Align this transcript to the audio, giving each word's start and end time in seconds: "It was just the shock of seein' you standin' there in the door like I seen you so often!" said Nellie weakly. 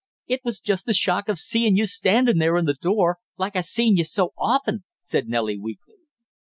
"It 0.25 0.41
was 0.43 0.59
just 0.59 0.87
the 0.87 0.95
shock 0.95 1.29
of 1.29 1.37
seein' 1.37 1.75
you 1.75 1.85
standin' 1.85 2.39
there 2.39 2.57
in 2.57 2.65
the 2.65 2.73
door 2.73 3.19
like 3.37 3.55
I 3.55 3.61
seen 3.61 3.97
you 3.97 4.03
so 4.03 4.33
often!" 4.35 4.83
said 4.99 5.27
Nellie 5.29 5.59
weakly. 5.59 5.97